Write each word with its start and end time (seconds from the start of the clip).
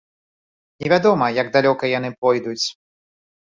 Невядома, 0.83 1.27
як 1.41 1.53
далёка 1.59 1.93
яны 1.97 2.13
пойдуць. 2.25 2.61